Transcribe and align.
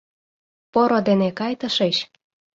Поро 0.71 0.99
дене 1.07 1.27
кай 1.39 1.53
тышеч! 1.59 1.95